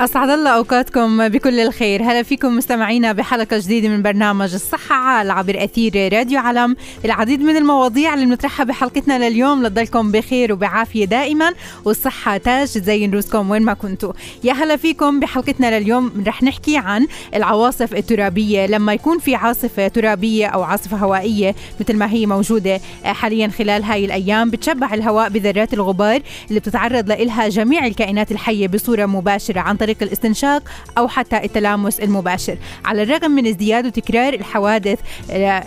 [0.00, 2.02] أسعد الله أوقاتكم بكل الخير.
[2.02, 6.76] هلا فيكم مستمعينا بحلقة جديدة من برنامج الصحة عال عبر أثير راديو علم.
[7.04, 11.52] العديد من المواضيع اللي بنطرحها بحلقتنا لليوم لتضلكم بخير وبعافية دائما
[11.84, 14.12] والصحة تاج تزين روسكم وين ما كنتوا.
[14.44, 16.24] يا هلا فيكم بحلقتنا لليوم.
[16.26, 18.66] رح نحكي عن العواصف الترابية.
[18.66, 24.04] لما يكون في عاصفة ترابية أو عاصفة هوائية مثل ما هي موجودة حاليا خلال هاي
[24.04, 30.62] الأيام بتشبع الهواء بذرات الغبار اللي بتتعرض لها جميع الكائنات الحية بصورة مباشرة عن الاستنشاق
[30.98, 32.56] أو حتى التلامس المباشر.
[32.84, 34.98] على الرغم من ازدياد وتكرار الحوادث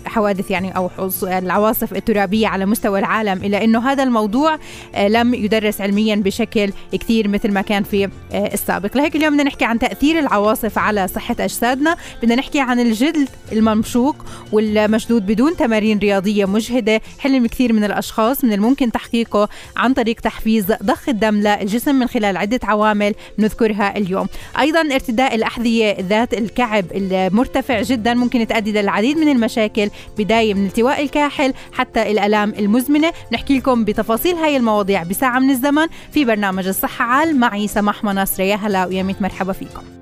[0.06, 0.90] حوادث يعني أو
[1.24, 4.60] العواصف الترابية على مستوى العالم إلا أنه هذا الموضوع
[5.08, 8.98] لم يدرس علميا بشكل كثير مثل ما كان في السابق.
[8.98, 11.96] لهيك اليوم بدنا نحكي عن تأثير العواصف على صحة أجسادنا.
[12.24, 14.16] بدنا نحكي عن الجلد الممشوق
[14.52, 20.66] والمشدود بدون تمارين رياضية مجهدة حلم كثير من الأشخاص من الممكن تحقيقه عن طريق تحفيز
[20.84, 24.09] ضخ الدم للجسم من خلال عدة عوامل نذكرها اليوم.
[24.10, 24.28] اليوم.
[24.60, 31.04] أيضا ارتداء الأحذية ذات الكعب المرتفع جدا ممكن تؤدي للعديد من المشاكل بداية من التواء
[31.04, 33.12] الكاحل حتى الألام المزمنة.
[33.34, 37.40] نحكي لكم بتفاصيل هاي المواضيع بساعة من الزمن في برنامج الصحة عال.
[37.40, 39.99] معي سماح مناصر يا هلا ويا ميت مرحبا فيكم.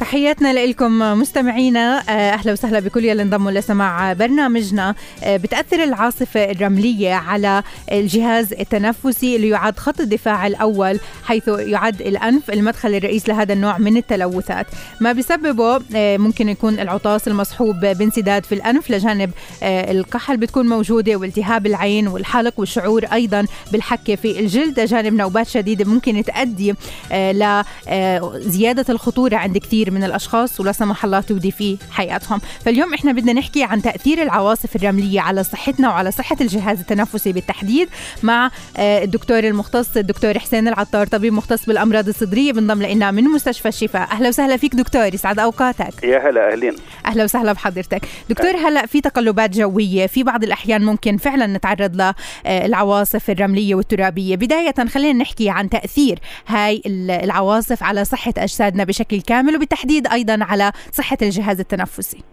[0.00, 2.02] تحياتنا لكم مستمعينا.
[2.08, 4.94] أهلا وسهلا بكل يلي انضموا لسماع برنامجنا.
[5.26, 7.62] بتاثر العاصفة الرملية على
[7.92, 13.96] الجهاز التنفسي اللي يعد خط الدفاع الأول حيث يعد الأنف المدخل الرئيسي لهذا النوع من
[13.96, 14.66] التلوثات.
[15.00, 19.30] ما بسببه ممكن يكون العطاس المصحوب بانسداد في الأنف لجانب
[19.62, 26.24] الكحل بتكون موجودة والتهاب العين والحلق والشعور أيضا بالحكه في الجلد لجانب نوبات شديدة ممكن
[26.24, 26.74] تؤدي
[27.12, 32.40] لزياده الخطورة عند كثير من الأشخاص ولا سمح الله تودي في حياتهم.
[32.64, 37.88] فاليوم إحنا بدنا نحكي عن تأثير العواصف الرملية على صحتنا وعلى صحة الجهاز التنفسي بالتحديد
[38.22, 44.10] مع الدكتور المختص الدكتور حسين العطار طبيب مختص بالأمراض الصدرية بنضم لنا من مستشفى الشفاء.
[44.10, 46.04] أهلا وسهلا فيك دكتور يسعد أوقاتك.
[46.04, 46.74] يا هلا أهلين.
[47.06, 48.08] أهلا وسهلا بحضرتك.
[48.30, 52.14] دكتور هلا في تقلبات جوية في بعض الأحيان ممكن فعلا نتعرض
[52.46, 54.36] للعواصف الرملية والترابية.
[54.36, 60.44] بداية خلينا نحكي عن تأثير هاي العواصف على صحة أجسادنا بشكل كامل وبالتحديد التحديد أيضا
[60.44, 62.24] على صحة الجهاز التنفسي.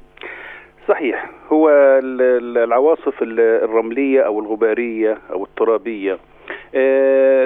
[0.88, 1.30] صحيح.
[1.52, 1.70] هو
[2.64, 6.18] العواصف الرملية أو الغبارية أو الترابية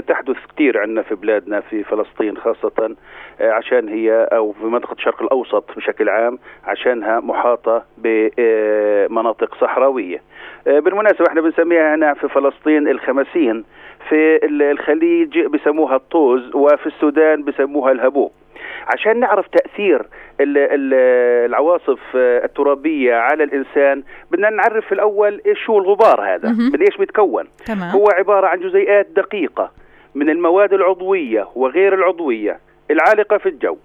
[0.08, 2.96] تحدث كثير عندنا في بلادنا في فلسطين خاصة
[3.42, 10.22] عشان هي أو في منطقة الشرق الأوسط بشكل عام عشانها محاطة بمناطق صحراوية.
[10.66, 13.64] بالمناسبة إحنا بنسميها هنا في فلسطين الخمسين
[14.10, 18.32] في الخليج بسموها الطوز وفي السودان بسموها الهبوب
[18.88, 20.06] عشان نعرف تأثير
[20.40, 27.48] العواصف الترابية على الإنسان بدنا نعرف في الأول إيش هو الغبار هذا من إيش بيتكون
[27.66, 27.90] تمام.
[27.90, 29.72] هو عبارة عن جزيئات دقيقة
[30.16, 32.60] من المواد العضوية وغير العضوية
[32.92, 33.78] العالقة في الجو.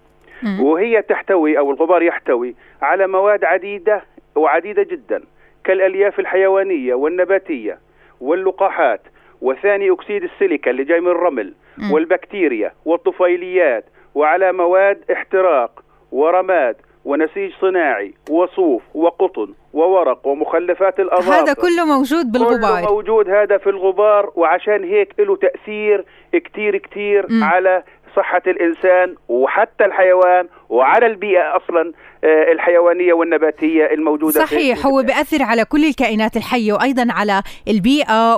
[0.60, 4.02] وهي تحتوي أو الغبار يحتوي على مواد عديدة
[4.34, 5.22] وعديدة جدا
[5.64, 7.78] كالألياف الحيوانية والنباتية
[8.20, 9.00] واللقاحات
[9.40, 11.54] وثاني أكسيد السيليكا اللي جاي من الرمل.
[11.92, 13.84] والبكتيريا والطفيليات
[14.16, 15.82] وعلى مواد احتراق
[16.12, 23.58] ورماد ونسيج صناعي وصوف وقطن وورق ومخلفات الأظافر هذا كله موجود بالغبار كله موجود هذا
[23.58, 27.44] في الغبار وعشان هيك له تأثير كتير كتير م.
[27.44, 27.82] على
[28.16, 31.92] صحة الإنسان وحتى الحيوان وعلى البيئة أصلا
[32.24, 38.36] الحيوانية والنباتية الموجودة صحيح في هو بأثر على كل الكائنات الحية وأيضا على البيئة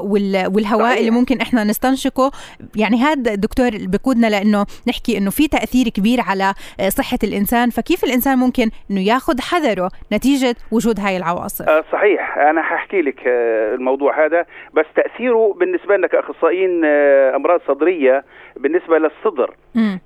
[0.55, 0.99] والهواء صحيح.
[0.99, 2.31] اللي ممكن إحنا نستنشقه.
[2.76, 6.55] يعني هذا دكتور بقودنا لأنه نحكي أنه في تأثير كبير على
[6.88, 12.61] صحة الإنسان فكيف الإنسان ممكن أنه ياخذ حذره نتيجة وجود هاي العواصف؟ آه صحيح أنا
[12.61, 14.47] هحكي لك آه الموضوع هذا.
[14.75, 18.25] بس تأثيره بالنسبة لنا كأخصائيين آه أمراض صدرية
[18.56, 19.55] بالنسبة للصدر.
[19.75, 20.00] مم.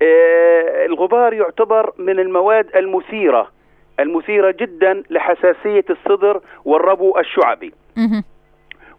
[0.85, 3.51] الغبار يعتبر من المواد المثيرة
[3.99, 7.73] المثيرة جدا لحساسية الصدر والربو الشعبي.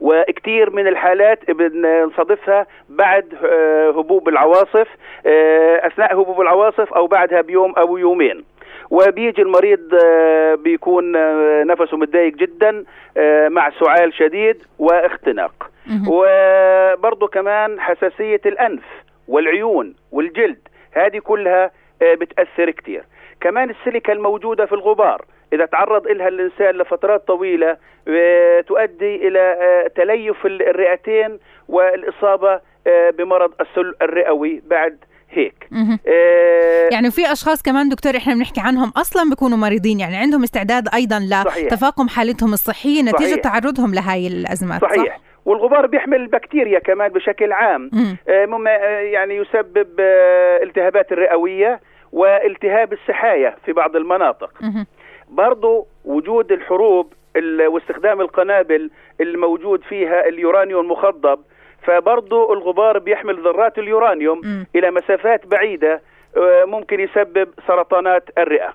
[0.01, 3.35] وكثير من الحالات بنصادفها بعد
[3.97, 4.89] هبوب العواصف
[5.87, 8.45] أثناء هبوب العواصف أو بعدها بيوم أو يومين.
[8.91, 12.85] وبيجي المريض آه، بيكون آه، نفسه متضايق جدا
[13.17, 15.71] آه، مع سعال شديد واختناق.
[16.09, 18.83] وبرضه كمان حساسية الأنف
[19.29, 20.59] والعيون والجلد
[20.93, 21.71] هذه كلها
[22.21, 23.05] بتأثر كتير.
[23.41, 27.77] كمان السيليكا الموجودة في الغبار إذا تعرض لها الإنسان لفترات طويلة
[28.67, 29.57] تؤدي إلى
[29.97, 32.61] تليف الرئتين والإصابة
[33.19, 34.99] بمرض السل الرئوي بعد
[35.31, 35.69] هيك.
[36.09, 40.89] آه يعني في أشخاص كمان دكتور إحنا بنحكي عنهم أصلا بيكونوا مريضين يعني عندهم استعداد
[40.95, 43.43] أيضا لتفاقم حالتهم الصحية نتيجة صحيح.
[43.43, 45.17] تعرضهم لهاي الأزمات صحيح.
[45.17, 47.91] صح؟ والغبار بيحمل البكتيريا كمان بشكل عام.
[48.29, 48.47] آه
[49.01, 51.81] يعني يسبب آه التهابات الرئوية.
[52.15, 54.51] والتهاب السحايا في بعض المناطق.
[55.29, 57.13] برضو وجود الحروب
[57.69, 58.91] واستخدام القنابل
[59.21, 61.39] الموجود فيها اليورانيوم المخضب
[61.83, 64.67] فبرضه الغبار بيحمل ذرات اليورانيوم م.
[64.77, 66.03] إلى مسافات بعيدة
[66.37, 68.75] آه، ممكن يسبب سرطانات الرئة.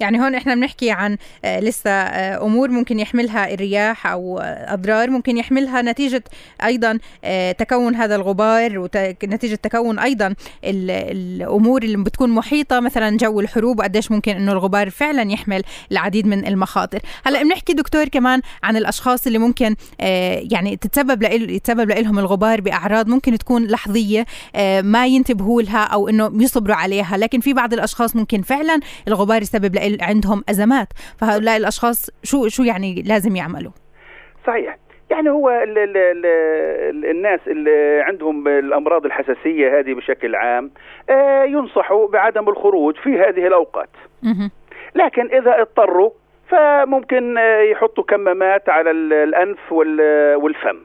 [0.00, 5.10] يعني هون إحنا بنحكي عن آه، لسه آه، أمور ممكن يحملها الرياح أو آه، أضرار
[5.10, 6.24] ممكن يحملها نتيجة
[6.64, 6.98] أيضا
[7.58, 10.34] تكون هذا الغبار ونتيجه تكون أيضا
[10.64, 15.62] الأمور اللي بتكون محيطة مثلا جو الحروب وقديش ممكن إنه الغبار فعلا يحمل
[15.92, 17.00] العديد من المخاطر.
[17.24, 19.76] هلأ بنحكي دكتور كمان عن الأشخاص اللي ممكن
[20.52, 24.26] يعني تتسبب يتسبب لهم الغبار بأعراض ممكن تكون لحظية
[24.82, 27.16] ما ينتبهوا لها أو إنه يصبروا عليها.
[27.16, 30.88] لكن في بعض الأشخاص ممكن فعلا الغبار يسبب عندهم أزمات.
[31.20, 33.72] فهؤلاء الأشخاص شو شو يعني لازم يعملوا؟
[34.46, 34.76] صحيح.
[35.10, 40.70] يعني هو ال ال ال الناس اللي عندهم الأمراض الحساسية هذه بشكل عام
[41.10, 43.90] آه، ينصحوا بعدم الخروج في هذه الأوقات.
[44.94, 46.10] لكن إذا اضطروا
[46.48, 50.78] فممكن آه، يحطوا كمامات على الأنف والفم.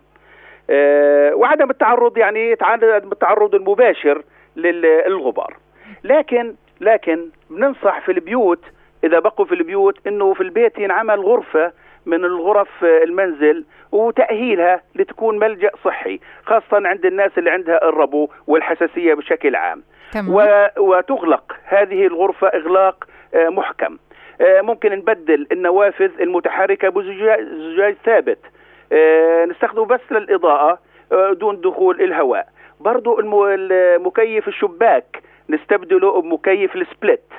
[0.69, 4.23] آه، وعدم التعرض يعني عدم التعرض المباشر
[4.55, 5.57] للغبار.
[6.03, 8.63] لكن لكن بننصح في البيوت
[9.03, 11.71] إذا بقوا في البيوت إنه في البيت ينعمل غرفة
[12.05, 19.55] من الغرف المنزل وتأهيلها لتكون ملجأ صحي خاصة عند الناس اللي عندها الربو والحساسية بشكل
[19.55, 19.83] عام.
[20.11, 20.33] تمام.
[20.77, 23.97] وتغلق هذه الغرفة إغلاق آه، محكم.
[24.41, 28.39] آه، ممكن نبدل النوافذ المتحركة بزجاج ثابت.
[28.91, 30.79] آه، نستخدمه بس للإضاءة
[31.31, 32.47] دون دخول الهواء.
[32.79, 37.31] برضو المكيف الشباك نستبدله بمكيف ال split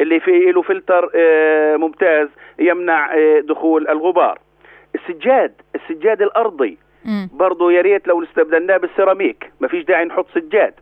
[0.00, 2.28] اللي فيه له فلتر آه، ممتاز
[2.58, 4.38] يمنع آه، دخول الغبار.
[4.94, 6.78] السجاد السجاد الأرضي
[7.32, 9.50] برضه يا ريت لو استبدلناه بالسيراميك.
[9.60, 10.74] ما فيش داعي نحط سجاد.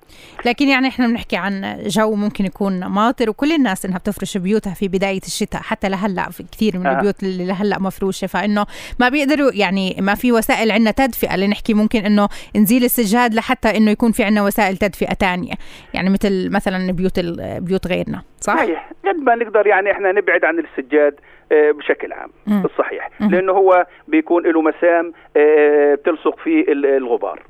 [0.47, 4.89] لكن يعني إحنا بنحكي عن جو ممكن يكون ماطر وكل الناس إنها بتفرش بيوتها في
[4.89, 6.97] بداية الشتاء حتى لهلأ في كثير من آه.
[6.97, 8.27] البيوت اللي لهلأ مفروشة.
[8.27, 8.67] فإنه
[9.01, 11.35] ما بيقدروا يعني ما في وسائل عندنا تدفئة.
[11.35, 15.53] اللي نحكي ممكن إنه نزيل السجاد لحتى إنه يكون في عندنا وسائل تدفئة ثانية
[15.95, 17.21] يعني مثل مثلا بيوت
[17.59, 18.91] بيوت غيرنا صح؟ صحيح.
[19.05, 21.15] قد ما نقدر يعني إحنا نبعد عن السجاد.
[21.51, 22.31] بشكل عام.
[22.65, 23.11] الصحيح.
[23.21, 27.43] لأنه هو بيكون له مسام آه، بتلصق فيه الغبار.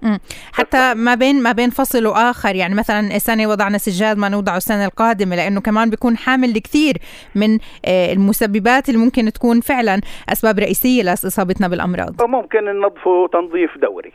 [0.53, 4.85] حتى ما بين ما بين فصل وآخر يعني مثلا السنة وضعنا سجاد ما نوضعه السنة
[4.85, 6.95] القادمة لأنه كمان بيكون حامل لكثير
[7.35, 10.01] من آه، المسببات اللي ممكن تكون فعلا
[10.33, 14.13] أسباب رئيسية لإصابتنا بالأمراض ممكن ننظفه تنظيف دوري.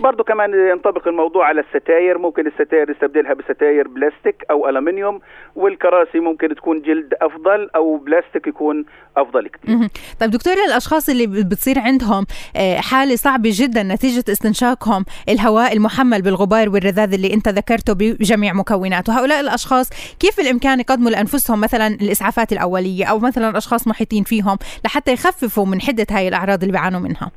[0.00, 2.18] برضه كمان ينطبق الموضوع على الستاير.
[2.18, 5.20] ممكن الستاير نستبدلها بستاير بلاستيك أو ألومنيوم
[5.56, 8.84] والكراسي ممكن تكون جلد أفضل أو بلاستيك يكون
[9.16, 9.48] أفضل.
[9.48, 9.88] كثير
[10.20, 16.68] طيب دكتور الأشخاص اللي بتصير عندهم آه، حالة صعبة جدا نتيجة استنشاقهم الهواء المحمل بالغبار
[16.68, 19.18] والرذاذ اللي أنت ذكرته بجميع مكوناته.
[19.20, 25.12] هؤلاء الأشخاص كيف الامكان يقدموا لأنفسهم مثلا الإسعافات الأولية أو مثلا أشخاص محيطين فيهم لحتى
[25.12, 27.30] يخففوا من حدة هاي الأعراض اللي بيعانوا منها؟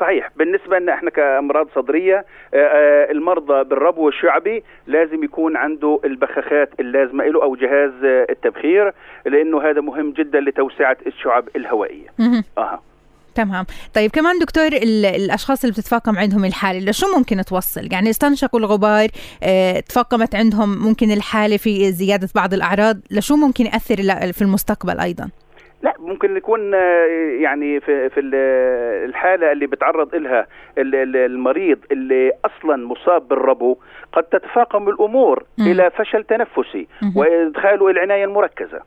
[0.00, 0.30] صحيح.
[0.36, 2.24] بالنسبة لنا إحنا كأمراض صدرية
[2.54, 8.92] آه، آه، المرضى بالربو الشعبي لازم يكون عنده البخاخات اللازمة له أو جهاز آه، التبخير
[9.26, 12.08] لأنه هذا مهم جدا لتوسعة الشعب الهوائية.
[12.58, 12.80] أها.
[13.34, 13.66] تمام.
[13.94, 19.08] طيب كمان دكتور الأشخاص اللي بتتفاقم عندهم الحالة لشو ممكن توصل؟ يعني استنشقوا الغبار
[19.42, 23.96] آه تفاقمت عندهم ممكن الحالة في زيادة بعض الأعراض لشو ممكن يأثر
[24.32, 25.30] في المستقبل أيضا؟
[25.86, 27.06] لا ممكن يكون آه،
[27.40, 28.20] يعني في في
[29.08, 30.46] الحالة اللي بتعرض لها
[30.78, 33.76] المريض اللي أصلا مصاب بالربو
[34.12, 35.62] قد تتفاقم الأمور م.
[35.62, 38.80] إلى فشل تنفسي وإدخاله العناية المركزة.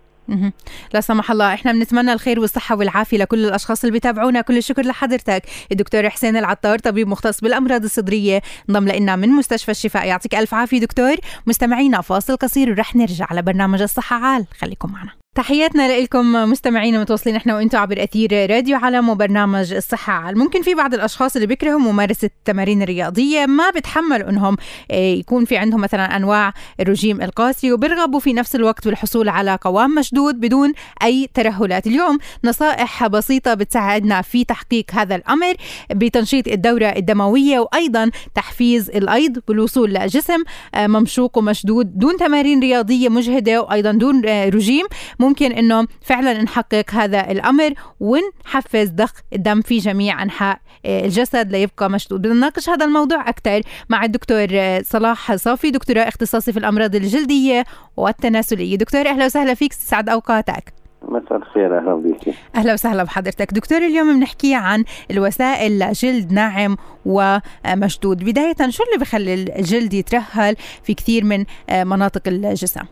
[0.93, 4.41] لا سمح الله إحنا بنتمنى الخير والصحة والعافية لكل الأشخاص اللي بيتابعونا.
[4.41, 5.41] كل الشكر لحضرتك.
[5.71, 8.41] الدكتور حسين العطار طبيب مختص بالأمراض الصدرية.
[8.69, 10.07] انضم لنا من مستشفى الشفاء.
[10.07, 11.15] يعطيك ألف عافية دكتور.
[11.47, 14.45] مستمعينا فاصل قصير ورح نرجع لبرنامج الصحة عال.
[14.61, 15.18] خليكم معنا.
[15.35, 20.13] تحياتنا لكم مستمعينا متواصلين إحنا وأنتم عبر أثير راديو علم وبرنامج الصحة.
[20.13, 24.57] عال ممكن في بعض الأشخاص اللي بيكرهوا ممارسة التمارين الرياضيه ما بتحملوا إنهم
[24.91, 29.95] آه، يكون في عندهم مثلا أنواع الرجيم القاسي وبيرغبوا في نفس الوقت بالحصول على قوام
[29.95, 31.87] مشدود بدون أي ترهلات.
[31.87, 35.53] اليوم نصائح بسيطة بتساعدنا في تحقيق هذا الأمر
[35.91, 40.43] بتنشيط الدورة الدموية وأيضا تحفيز الأيض بالوصول لجسم
[40.75, 44.85] آه، ممشوق ومشدود دون تمارين رياضية مجهدة وأيضا دون آه، رجيم.
[45.19, 51.89] ممكن إنه فعلا نحقق هذا الأمر ونحفز ضخ الدم في جميع أنحاء آه، الجسد ليبقى
[51.89, 52.21] مشدود.
[52.21, 57.63] بدنا نناقش هذا الموضوع أكثر مع الدكتور آه، صلاح صافي دكتوراه اختصاصي في الأمراض الجلدية
[57.97, 58.77] والتناسلية.
[58.77, 60.73] دكتور أهلا وسهلا فيك سعد أوقاتك.
[61.01, 63.53] مساء الخير أهلا بك أهلا وسهلا بحضرتك.
[63.53, 68.23] دكتور اليوم بنحكي عن الوسائل لجلد ناعم ومشدود.
[68.23, 72.83] بداية شو اللي بخلي الجلد يترهل في كثير من آه، مناطق الجسم؟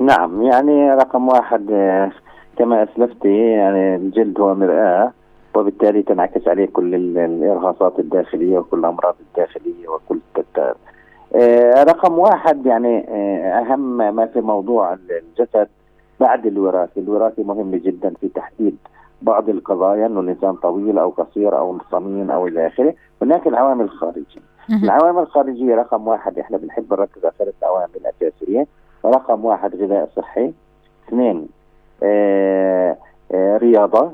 [0.00, 2.10] نعم يعني رقم واحد آه،
[2.58, 5.12] كما أسلفت يعني الجلد هو مرآة
[5.54, 10.74] وبالتالي تنعكس عليه كل الإرهاصات الداخلية وكل الأمراض الداخلية وكل التتار.
[11.34, 15.68] آه رقم واحد يعني آه أهم ما في موضوع الجسد
[16.20, 18.76] بعد الوراثة، الوراثة مهم جدا في تحديد
[19.22, 24.40] بعض القضايا إنه الإنسان طويل أو قصير أو صميم أو إلى آخره، هناك العوامل الخارجية.
[24.82, 28.66] العوامل الخارجية رقم واحد إحنا بنحب نركز على ثلاث عوامل أساسية
[29.04, 30.52] رقم واحد غذاء صحي
[31.08, 31.48] اثنين
[32.02, 32.96] آه
[33.32, 34.12] آه رياضة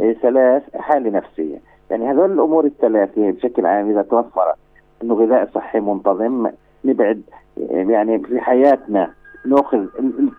[0.00, 1.58] آه ثلاث حالة نفسية.
[1.90, 4.56] يعني هذول الأمور الثلاثة بشكل عام إذا توفرت
[5.02, 6.50] أنه غذاء صحي منتظم
[6.84, 7.22] نبعد
[7.70, 9.10] يعني في حياتنا
[9.46, 9.86] نأخذ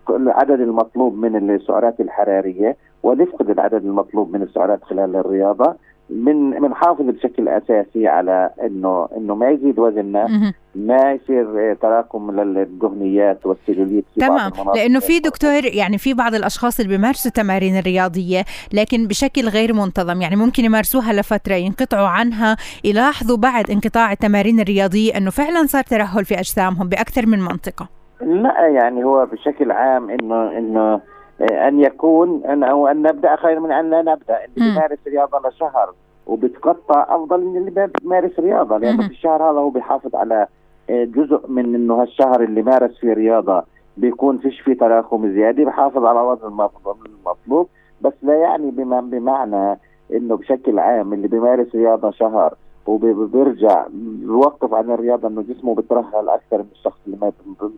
[0.10, 5.76] العدد المطلوب من السعرات الحرارية ونفقد العدد المطلوب من السعرات خلال الرياضة.
[6.10, 14.06] من بنحافظ بشكل أساسي على إنه إنه ما يزيد وزننا ما يصير تراكم للدهنيات والسلوليت
[14.14, 14.52] في تمام.
[14.76, 20.22] لأنه في دكتور يعني في بعض الأشخاص اللي بيمارسوا التمارين الرياضية لكن بشكل غير منتظم
[20.22, 26.26] يعني ممكن يمارسوها لفترة ينقطعوا عنها يلاحظوا بعد انقطاع التمارين الرياضية إنه فعلا صار ترهل
[26.26, 27.88] في أجسامهم بأكثر من منطقة.
[28.22, 31.02] لا يعني هو بشكل عام إنه إنه
[31.42, 35.94] أن يكون أن أو أن نبدأ خير من أن لا نبدأ اللي بيمارس رياضة لشهر
[36.28, 40.48] وبتقطع أفضل من اللي بيمارس رياضة لأنه في الشهر هذا هو بيحافظ على
[40.90, 43.64] آه، جزء من إنه هالشهر اللي مارس فيه رياضة
[43.98, 46.68] بيكون فيش فيه تراكم زيادة بحافظ على وزن
[47.06, 47.68] المطلوب
[48.02, 49.80] بس لا يعني بمعنى
[50.14, 52.54] إنه بشكل عام اللي بيمارس رياضة شهر
[52.88, 57.32] وبيرجع بيوقف عن الرياضة إنه جسمه بترهل أكثر من الشخص اللي ما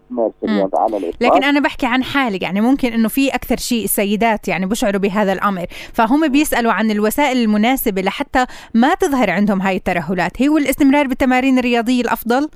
[0.09, 1.33] بيمارس الرياضة على الإطلاق.
[1.33, 5.33] لكن أنا بحكي عن حالي يعني ممكن إنه في أكثر شيء السيدات يعني بيشعروا بهذا
[5.33, 10.41] الأمر فهم بيسألوا عن الوسائل المناسبة لحتى ما تظهر عندهم هاي الترهلات.
[10.41, 12.49] هي والاستمرار بالتمارين الرياضية الأفضل؟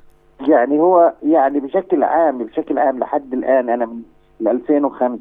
[0.48, 3.86] يعني هو يعني بشكل عام بشكل عام لحد الآن أنا
[4.40, 5.20] من 2005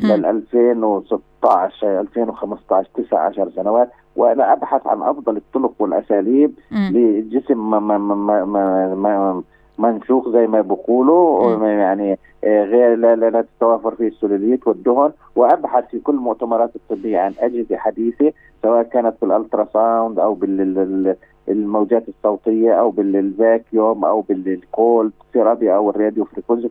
[0.00, 8.44] لل 2016 2015 19 سنوات وأنا أبحث عن أفضل الطرق والأساليب لجسم ما ما ما
[8.44, 9.42] ما ما
[9.78, 15.84] منسوخ زي ما بيقولوا يعني آه، غير لا, لا, لا تتوافر فيه السلوليت والدهن وأبحث
[15.90, 22.90] في كل المؤتمرات الطبية عن أجهزة حديثة سواء كانت بال ultrasound أو بالموجات الصوتية أو
[22.90, 26.68] بال vacuum أو بال cold therapy أو ال radio frequency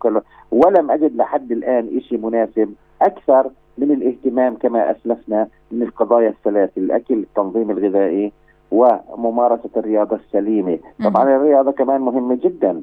[0.52, 7.14] ولم أجد لحد الآن شيء مناسب أكثر من الاهتمام كما أسلفنا من القضايا الثلاث الأكل
[7.14, 8.32] التنظيم الغذائي
[8.76, 10.80] وممارسة الرياضة السليمة.
[11.04, 12.82] طبعا الرياضة كمان مهمة جدا.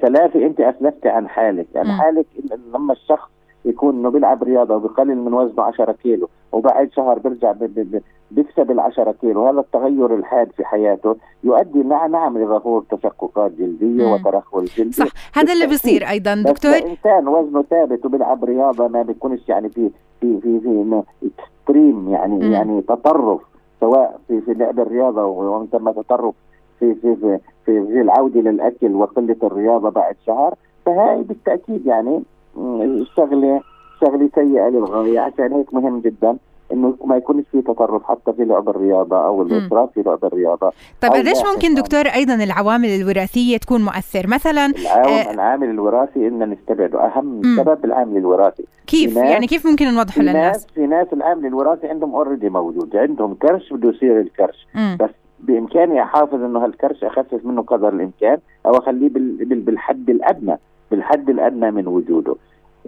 [0.00, 1.66] ثلاثة أنت أسلفت عن حالك.
[1.76, 2.26] عن حالك
[2.74, 3.28] لما الشخص
[3.64, 7.54] يكون إنه بيلعب رياضة وبيقلل من وزنه 10 كيلو وبعد شهر بيرجع
[8.30, 9.48] بيكسب ال 10 كيلو.
[9.48, 15.06] هذا التغير الحاد في حياته يؤدي مع نعم لظهور تشققات جلدية وترهل جلدي صح.
[15.34, 16.34] هذا اللي بيصير أيضا.
[16.34, 19.90] دكتور؟ انسان وزنه ثابت وبيلعب رياضة ما بيكونش يعني في
[20.20, 22.52] في في في إنه اكستريم يعني مم.
[22.52, 23.40] يعني تطرف.
[23.80, 26.34] سواء في في لعب الرياضة وانت ما تطرف
[26.80, 30.54] في في في في, في العوده للأكل وقلة الرياضة بعد شهر
[30.86, 32.22] فهي بالتأكيد يعني
[32.58, 33.60] الشغله
[34.00, 36.36] شغلة سيئة للغاية عشان هيك مهم جدا.
[36.72, 40.72] إنه ما يكونش في تطرف حتى في لعب الرياضة أو الاسراف في لعب الرياضة.
[41.00, 47.06] طيب قديش ممكن دكتور أيضا العوامل الوراثية تكون مؤثر؟ مثلا آه العامل الوراثي إن نستبعده.
[47.06, 47.56] أهم مم.
[47.56, 48.64] سبب العامل الوراثي.
[48.86, 52.96] كيف؟ يعني كيف ممكن نوضحه للناس؟ في ناس العامل الوراثي عندهم اوريدي موجود.
[52.96, 54.66] عندهم كرش بده يصير الكرش.
[54.74, 54.96] مم.
[55.00, 55.10] بس
[55.40, 59.08] بإمكاني أحافظ إنه هالكرش أخفف منه قدر الإمكان أو أخليه
[59.38, 60.58] بالحد الأدنى.
[60.90, 62.34] بالحد الأدنى من وجوده.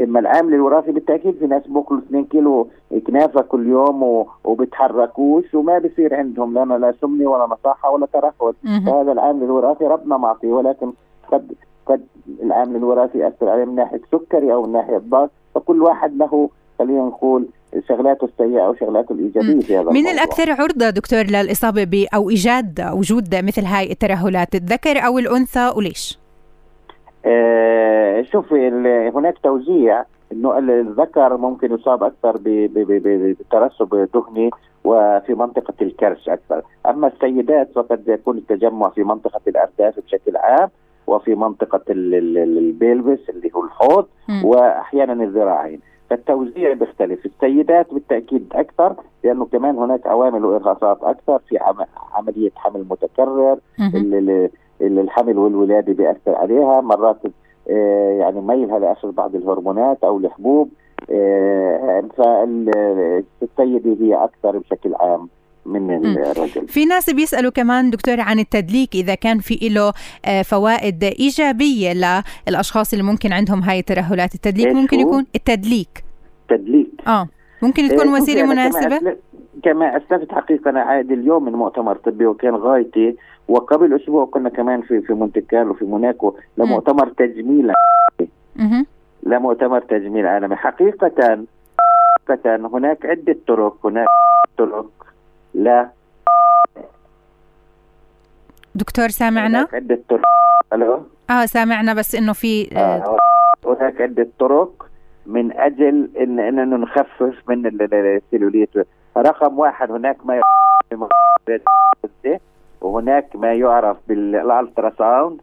[0.00, 2.68] إما العامل الوراثي بالتأكيد في ناس بيأكلوا 2 كيلو
[3.06, 8.54] كنافه كل يوم وبتحركوش وما بصير عندهم لا لا سمنة ولا نصاحه ولا ترهل
[8.86, 10.92] فهذا العامل الوراثي ربنا معطيه ولكن
[11.32, 11.52] قد
[11.86, 12.00] قد
[12.42, 17.02] العامل الوراثي يأثر عليه من ناحية سكري أو من ناحية ضغط فكل واحد له خلينا
[17.02, 17.46] نقول
[17.88, 22.90] شغلاته السيئة أو شغلاته الإيجابية في هذا من الأكثر عرضة دكتور للإصابة ب أو ايجاد
[22.92, 26.19] وجود مثل هاي الترهلات الذكر أو الأنثى وليش؟
[27.26, 28.68] آه شوفي
[29.14, 34.50] هناك توزيع إنه الذكر ممكن يصاب أكثر بترسب دهني
[34.84, 40.68] وفي منطقة الكرش أكثر، أما السيدات فقد يكون التجمع في منطقة الأرداف بشكل عام
[41.06, 44.06] وفي منطقة البيلبس اللي هو الحوض
[44.44, 45.80] وأحيانا الذراعين.
[46.10, 47.26] فالتوزيع بيختلف.
[47.26, 51.58] السيدات بالتأكيد أكثر لأنه كمان هناك عوامل وإرهاصات أكثر في
[52.14, 53.58] عملية حمل متكرر
[54.80, 56.80] الحمل والولادة بيأثر عليها.
[56.80, 57.22] مرات
[57.70, 60.70] آه، يعني ميلها لاخذ بعض الهرمونات أو الحبوب
[61.10, 65.28] آه، فالسيده هي أكثر بشكل عام
[65.66, 66.68] من الرجل.
[66.68, 69.92] في ناس بيسألوا كمان دكتور عن التدليك إذا كان في له
[70.24, 71.92] آه، فوائد إيجابية
[72.48, 74.34] للأشخاص اللي ممكن عندهم هاي الترهلات.
[74.34, 76.04] التدليك ممكن يكون التدليك.
[76.48, 76.90] تدليك.
[77.06, 77.28] آه.
[77.62, 79.16] ممكن تكون إيه وسيلة مناسبة؟
[79.62, 83.16] كما أسلفت حقيقة أنا عائد اليوم من مؤتمر طبي وكان غايتي
[83.50, 87.72] وقبل أسبوع كنا كمان في في مونتي كارلو في موناكو لمؤتمر تجميل.
[89.22, 90.56] لمؤتمر تجميل عالمي.
[90.56, 91.46] حقيقة
[92.28, 94.06] حقيقة هناك عدة طرق هناك
[94.58, 94.90] طرق
[95.54, 95.88] لا.
[98.74, 100.22] دكتور سامعنا؟ عدة طرق.
[100.72, 103.16] ألو؟ آه سامعنا بس إنه في آه, آه،
[103.66, 104.86] هناك عدة طرق
[105.26, 108.70] من أجل ان انه نخفف من السيلوليت.
[109.16, 110.40] رقم واحد هناك ما
[112.80, 115.40] وهناك ما يعرف بال ultrasound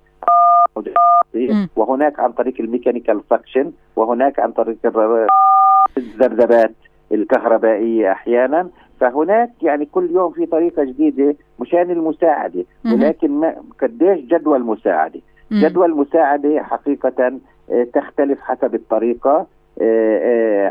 [1.76, 4.78] وهناك عن طريق ال mechanical suction وهناك عن طريق
[5.98, 6.74] الذبذبات
[7.12, 8.70] الكهربائية أحيانا.
[9.00, 12.66] فهناك يعني كل يوم في طريقة جديدة مشان المساعدة.
[12.94, 15.20] ولكن ما قديش جدوى المساعدة؟
[15.52, 17.40] جدوى المساعدة حقيقة
[17.72, 19.48] آه، تختلف حسب الطريقة.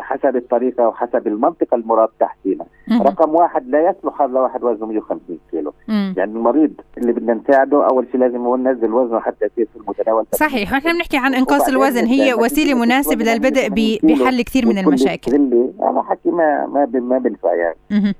[0.00, 5.72] حسب الطريقة وحسب المنطقة المراد تحسينها رقم واحد لا يصلح هذا واحد وزنه 150 كيلو.
[5.88, 6.14] مم.
[6.16, 10.26] يعني المريض اللي بدنا نساعده أول شيء لازم هو ننزل وزنه حتى يصير في المتناول.
[10.32, 10.74] صحيح.
[10.74, 12.04] إحنا بنحكي عن إنقاص الوزن.
[12.06, 13.68] هي وسيلة مناسبة للبدء
[14.02, 15.34] بحل كثير من المشاكل.
[15.82, 17.76] أنا حكي ما ما ما بنفع يعني.
[17.92, 18.14] آه،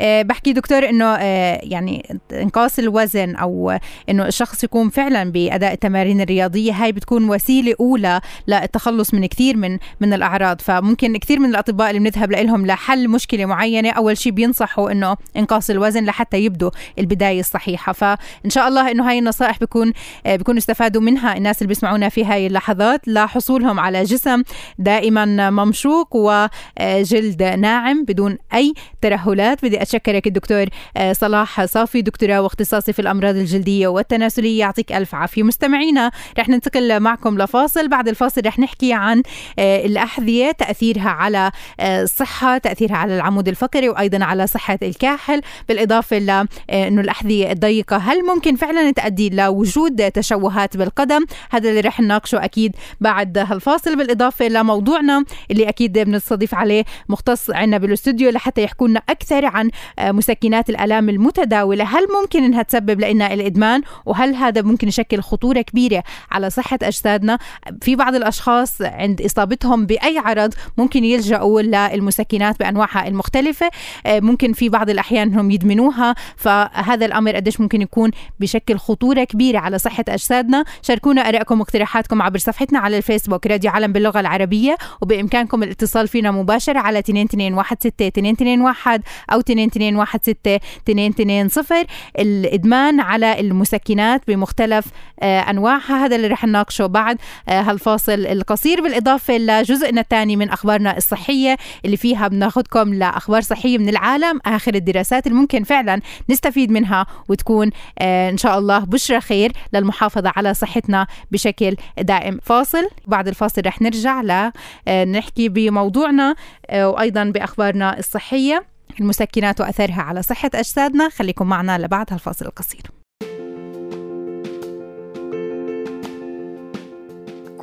[0.00, 6.72] بحكي دكتور إنه آه، يعني إنقاص الوزن أو إنه الشخص يكون فعلا بأداء التمارين الرياضية
[6.72, 10.60] هاي بتكون وسيلة أولى للتخلص من كثير من من الأعراض.
[10.60, 15.70] فممكن كثير من الأطباء اللي بنذهب لهم لحل مشكلة معينة أول شيء بينصحوا إنه إنقاص
[15.70, 17.92] الوزن لحتى يبدوا البداية الصحيحة.
[17.92, 19.92] فإن شاء الله إنه هاي النصائح بيكون
[20.26, 24.42] آه، بيكونوا استفادوا منها الناس اللي بيسمعونا في هاي اللحظات لحصولهم على جسم
[24.78, 29.64] دائما ممشوق وجلد ناعم بدون أي ترهلات.
[29.64, 34.60] بدي اتشكرك الدكتور آه، صلاح صافي دكتوراه واختصاصي في الأمراض الجلدية والتناسلية.
[34.60, 35.42] يعطيك ألف عافية.
[35.42, 37.88] مستمعينا رح ننتقل معكم لفاصل.
[37.88, 39.22] بعد الفاصل رح نحكي عن
[39.58, 45.40] آه، الأحذية تأثيرها على آه، الصحه تأثيرها على العمود الفقري وأيضا على صحة الكاحل.
[45.68, 52.44] بالإضافة لأنه الأحذية الضيقة هل ممكن فعلا تؤدي لوجود تشوهات بالقدم؟ هذا اللي رح نناقشه
[52.44, 53.96] أكيد بعد هالفاصل.
[53.96, 59.70] بالإضافة لموضوعنا اللي أكيد بنستضيف عليه مختص عنا بالأستوديو لحتى يحكوا لنا أكثر عن آه،
[60.00, 61.84] مسكنات الألام المتداولة.
[61.84, 67.38] هل ممكن إنها تسبب لنا الإدمان؟ وهل هذا ممكن يشكل خطورة كبيرة على صحة أجسادنا؟
[67.82, 73.70] في بعض الأشخاص عند إصابتهم بأي عرض ممكن يلجأوا للمسكنات بأنواعها المختلفة.
[74.06, 76.14] آه، ممكن في بعض الأحيان انهم يدمنوها.
[76.36, 78.10] فهذا الأمر قديش ممكن يكون
[78.40, 80.64] بشكل خطورة كبيرة على صحة أجسادنا.
[80.82, 84.76] شاركونا آرائكم واقتراحاتكم عبر صفحتنا على الفيسبوك راديو علم باللغة العربية.
[85.02, 89.00] وبإمكانكم الاتصال فينا مباشرة على 2216 221
[89.32, 91.84] أو 2216 220
[92.18, 94.86] الإدمان على المسكنات بمختلف
[95.20, 96.04] آه، أنواعها.
[96.04, 98.82] هذا اللي رح نناقشه بعد آه، هالفاصل القصير.
[98.82, 105.26] بالإضافة لجزءنا الثاني من أخبارنا الصحية اللي فيها بناخذكم لأخبار صحية من العالم آخر الدراسات
[105.26, 106.00] اللي ممكن فعلا
[106.30, 112.38] نستفيد منها وتكون آه، إن شاء الله بشرى خير للمحافظة على صحتنا بشكل دائم.
[112.42, 112.88] فاصل.
[113.06, 114.50] بعد الفاصل رح نرجع
[114.86, 116.34] لنحكي بموضوعنا
[116.72, 118.75] وأيضا بأخبارنا الصحية.
[119.00, 121.08] المسكنات وأثرها على صحة أجسادنا.
[121.08, 122.82] خليكم معنا لبعد هالفاصل القصير.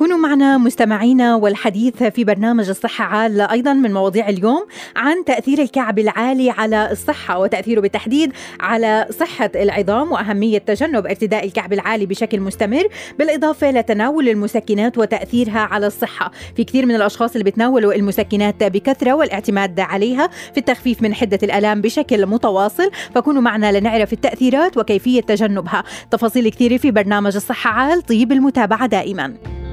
[0.04, 5.98] كونوا معنا مستمعينا والحديث في برنامج الصحة عال أيضا من مواضيع اليوم عن تأثير الكعب
[5.98, 12.88] العالي على الصحة وتأثيره بالتحديد على صحة العظام وأهمية تجنب ارتداء الكعب العالي بشكل مستمر
[13.18, 16.30] بالإضافة لتناول المسكنات وتأثيرها على الصحة.
[16.56, 21.80] في كثير من الأشخاص اللي بتناولوا المسكنات بكثرة والاعتماد عليها في التخفيف من حدة الآلام
[21.80, 25.84] بشكل متواصل فكونوا معنا لنعرف التأثيرات وكيفية تجنبها.
[26.10, 29.63] تفاصيل كثيرة في برنامج الصحة عال طيب المتابعة دائما.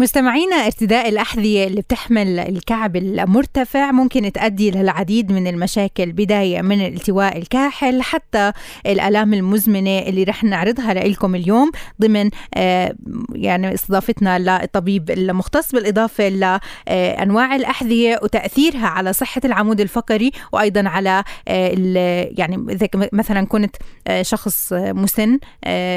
[0.00, 7.38] مستمعينا ارتداء الأحذية اللي بتحمل الكعب المرتفع ممكن تؤدي للعديد من المشاكل بداية من الالتواء
[7.38, 8.52] الكاحل حتى
[8.86, 12.94] الآلام المزمنة اللي رح نعرضها لكم اليوم ضمن آه،
[13.34, 22.28] يعني استضافتنا للطبيب المختص بالإضافة لأنواع الأحذية وتأثيرها على صحة العمود الفقري وأيضا على آه،
[22.38, 23.76] يعني إذا مثلا كنت
[24.08, 25.38] آه، شخص مسن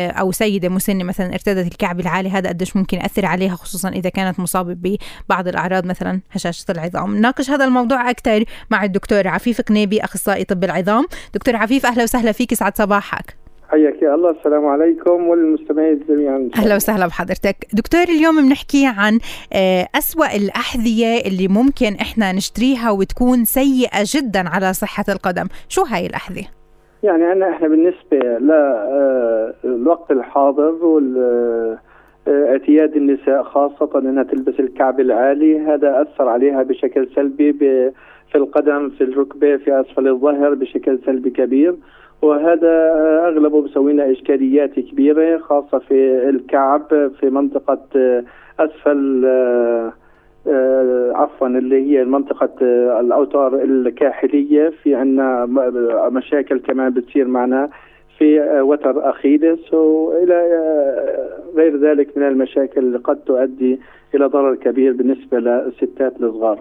[0.09, 4.39] أو سيدة مسنة مثلا ارتدت الكعب العالي هذا قديش ممكن يأثر عليها خصوصا إذا كانت
[4.39, 7.15] مصابة ببعض الأعراض مثلا هشاشة العظام.
[7.15, 11.06] ناقش هذا الموضوع أكثر مع الدكتور عفيف قنيبي أخصائي طب العظام.
[11.34, 13.36] دكتور عفيف أهلا وسهلا فيك سعد صباحك.
[13.69, 16.49] حياك يا الله السلام عليكم والمستمعين جميعا.
[16.56, 17.67] أهلا وسهلا بحضرتك.
[17.73, 19.19] دكتور اليوم بنحكي عن
[19.53, 25.47] آه، أسوأ الأحذية اللي ممكن إحنا نشتريها وتكون سيئة جدا على صحة القدم.
[25.69, 26.45] شو هاي الأحذية؟
[27.03, 28.17] يعني أنا إحنا بالنسبة
[29.63, 31.77] للوقت آه، الحاضر وال
[32.27, 37.53] اعتياد النساء خاصة أنها تلبس الكعب العالي هذا أثر عليها بشكل سلبي
[38.31, 41.75] في القدم في الركبة في أسفل الظهر بشكل سلبي كبير.
[42.21, 42.93] وهذا
[43.27, 47.79] أغلبه بسوي لنا إشكاليات كبيرة خاصة في الكعب في منطقة
[48.59, 49.25] أسفل
[51.15, 52.51] عفوا اللي هي منطقة
[52.99, 54.69] الأوتار الكاحلية.
[54.69, 55.45] في عندنا
[56.09, 57.69] مشاكل كمان بتصير معنا.
[58.17, 60.43] في وتر أخيلس وإلى
[61.56, 63.80] غير ذلك من المشاكل اللي قد تؤدي
[64.15, 66.60] إلى ضرر كبير بالنسبة للستات الصغار.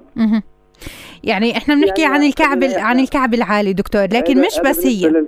[1.24, 5.08] يعني إحنا بنحكي يعني عن الكعب عن الكعب العالي دكتور لكن مش بس هي.
[5.10, 5.26] لل...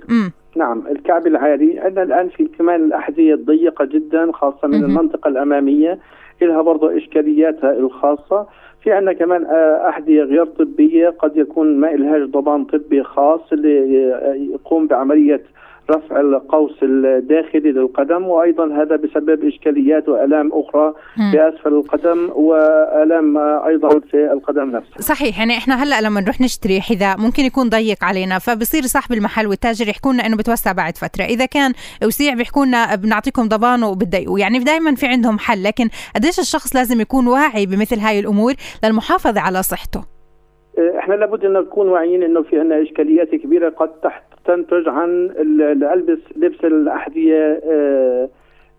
[0.55, 5.99] نعم الكعب العالي عندنا الآن في كمان الأحذية الضيقة جدا خاصة من المنطقة الأمامية
[6.41, 8.47] لها برضه إشكالياتها الخاصة.
[8.83, 13.93] في عندنا كمان آه، أحذية غير طبية قد يكون ما لهاش ضمان طبي خاص اللي
[14.53, 15.41] يقوم بعملية
[15.89, 20.93] رفع القوس الداخلي للقدم وأيضا هذا بسبب إشكاليات وألام أخرى
[21.31, 25.01] في أسفل القدم وألام أيضا في القدم نفسها.
[25.01, 29.47] صحيح يعني إحنا هلأ لما نروح نشتري حذاء ممكن يكون ضيق علينا فبصير صاحب المحل
[29.47, 34.39] والتاجر يحكوا لنا إنه بتوسع بعد فترة، إذا كان وسيع بيحكوا لنا بنعطيكم ضمان وبتضيقوا،
[34.39, 39.41] يعني دائما في عندهم حل لكن قديش الشخص لازم يكون واعي بمثل هاي الأمور للمحافظة
[39.41, 40.03] على صحته.
[40.99, 45.29] إحنا لابد أن نكون واعيين إنه في عندنا إشكاليات كبيرة قد تحت تنتج عن
[45.93, 48.29] البس لبس الأحذية آه،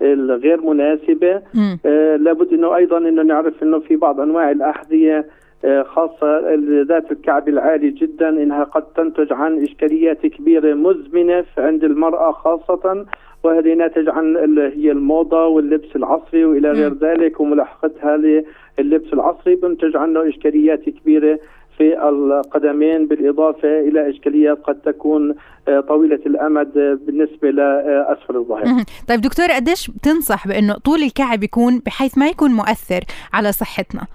[0.03, 1.43] الغير مناسبة.
[1.87, 5.27] آه، لابد إنه أيضا إنه نعرف إنه في بعض أنواع الأحذية
[5.65, 6.55] آه، خاصة
[6.89, 13.07] ذات الكعب العالي جدا إنها قد تنتج عن إشكاليات كبيرة مزمنة عند المرأة خاصة
[13.45, 20.29] وهذه ناتج عن هي الموضة واللبس العصري وإلى غير ذلك وملاحقتها لللبس العصري بنتج عنه
[20.29, 21.39] إشكاليات كبيرة.
[21.79, 25.35] في القدمين بالإضافة إلى إشكاليات قد تكون
[25.69, 26.73] آه، طويلة الأمد
[27.07, 28.65] بالنسبة لأسفل الظهر
[29.09, 33.01] طيب دكتور قديش بتنصح بأنه طول الكعب يكون بحيث ما يكون مؤثر
[33.33, 34.07] على صحتنا؟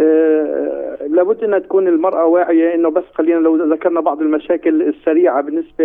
[0.00, 0.78] أه
[1.10, 5.84] لابد أن تكون المرأة واعية إنه بس خلينا لو ذكرنا بعض المشاكل السريعة بالنسبة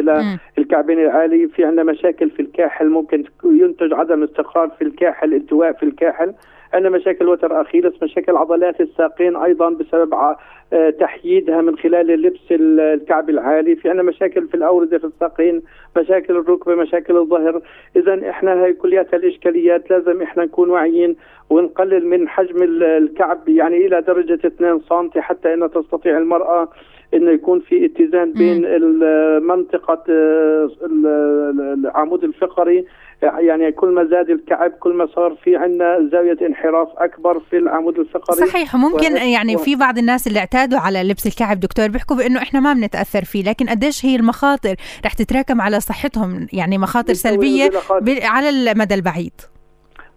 [0.57, 1.47] للكعبين العالي.
[1.47, 6.33] في عندنا مشاكل في الكاحل ممكن ينتج عدم استقرار في الكاحل التواء في الكاحل.
[6.73, 10.37] عندنا مشاكل وتر اخيلس مشاكل عضلات الساقين أيضا بسبب آه،
[10.99, 13.75] تحييدها من خلال اللبس الكعب العالي.
[13.75, 15.61] في عندنا مشاكل في الاورده في الساقين
[15.97, 17.61] مشاكل الركبه مشاكل الظهر.
[17.95, 21.15] اذا إحنا هاي كلياتها الإشكاليات لازم إحنا نكون واعيين
[21.49, 26.69] ونقلل من حجم الكعب يعني إلى درجة 2 سم حتى إنها تستطيع المرأة
[27.13, 28.61] إنه يكون في اتزان بين
[29.43, 30.69] منطقه آه،
[31.73, 32.85] العمود الفقري.
[33.21, 37.99] يعني كل ما زاد الكعب كل ما صار في عندنا زاوية انحراف أكبر في العمود
[37.99, 38.47] الفقري.
[38.47, 42.59] صحيح ممكن يعني في بعض الناس اللي اعتادوا على لبس الكعب دكتور بيحكوا بأنه إحنا
[42.59, 47.69] ما بنتأثر فيه لكن قديش هي المخاطر رح تتراكم على صحتهم يعني مخاطر سلبية
[48.23, 49.33] على المدى البعيد.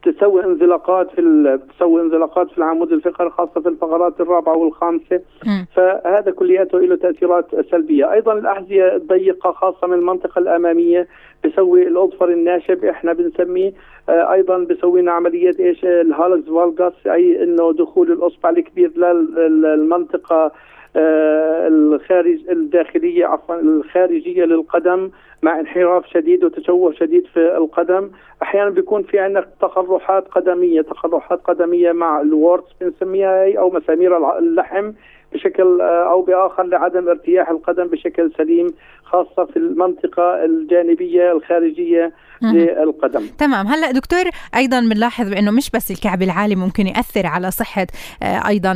[0.02, 5.20] تسوي انزلاقات في تسوي انزلاقات في العمود الفقري خاصة في الفقرات الرابعة والخامسة.
[5.46, 5.64] م.
[5.74, 8.12] فهذا كلياته له تأثيرات سلبية.
[8.12, 11.09] أيضا الأحذية الضيقة خاصة من المنطقة الأمامية
[11.44, 13.72] بسوي الاظفر الناشب إحنا بنسميه
[14.09, 20.53] آه أيضا بسوي لنا عمليه إيش؟ ال hallux valgus أي إنه دخول الأصبع الكبير للمنطقة
[20.96, 25.11] آه الخارج الداخلية عفوا الخارجية للقدم
[25.42, 28.11] مع انحراف شديد وتشوه شديد في القدم.
[28.42, 34.38] أحيانا بيكون في عندنا تقرحات قدمية تقرحات قدمية مع ال warts بنسميها هي أو مسامير
[34.38, 34.92] اللحم.
[35.32, 42.12] بشكل أو بآخر لعدم ارتياح القدم بشكل سليم خاصة في المنطقة الجانبية الخارجية
[42.42, 43.26] للقدم.
[43.38, 43.66] تمام.
[43.66, 44.24] هلا دكتور
[44.56, 47.86] أيضا بنلاحظ بأنه مش بس الكعب العالي ممكن يأثر على صحة
[48.22, 48.72] آه، أيضا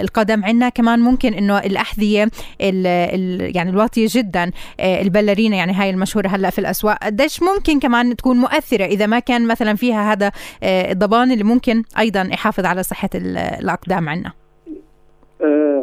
[0.00, 2.24] القدم عندنا كمان ممكن إنه الأحذية
[2.60, 7.04] ال ال يعني الواطية جدا آه، البلرينا يعني هاي المشهورة هلا في الأسواق.
[7.04, 11.82] قديش ممكن كمان تكون مؤثرة إذا ما كان مثلا فيها هذا آه، الضبان اللي ممكن
[11.98, 14.41] أيضا يحافظ على صحة الأقدام عندنا؟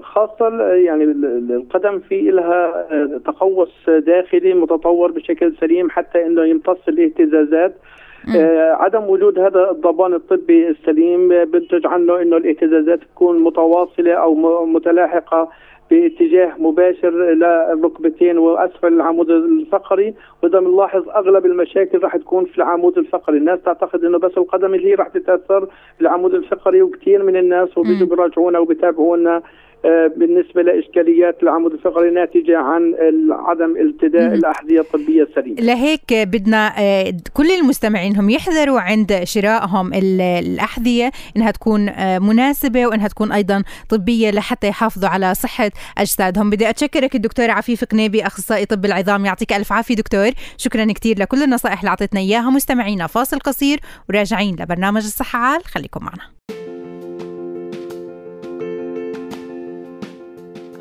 [0.02, 2.88] خاصة يعني القدم في لها
[3.26, 7.76] تقوس داخلي متطور بشكل سليم حتى إنه يمتص الاهتزازات.
[8.36, 15.50] آه عدم وجود هذا الضبان الطبي السليم بنتج عنه إنه الاهتزازات تكون متواصلة أو متلاحقة.
[15.92, 20.14] باتجاه مباشر للركبتين وأسفل العمود الفقري.
[20.44, 24.90] وإذا بنلاحظ أغلب المشاكل راح تكون في العمود الفقري، الناس تعتقد إنه بس القدم اللي
[24.90, 25.68] هي راح تتأثر
[26.00, 29.42] بالعمود الفقري وكثير من الناس وبيجوا بيراجعونا وبيتابعونا.
[29.86, 32.96] آه، بالنسبة لإشكاليات العمود الفقري ناتجة عن
[33.30, 35.62] عدم التداء الأحذية الطبية السليمة.
[35.62, 43.08] لهيك بدنا آه، كل المستمعين هم يحذروا عند شرائهم الأحذية إنها تكون آه، مناسبة وإنها
[43.08, 46.50] تكون أيضا طبية لحتى يحافظوا على صحة أجسادهم.
[46.50, 50.30] بدي أتشكرك الدكتور عفيف قنيبي أخصائي طب العظام يعطيك ألف عافية دكتور.
[50.58, 52.50] شكرا كثير لكل النصائح اللي أعطيتنا إياها.
[52.50, 55.64] مستمعينا فاصل قصير وراجعين لبرنامج الصحة عال.
[55.66, 56.24] خليكم معنا.